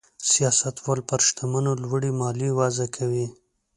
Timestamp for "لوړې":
1.83-2.11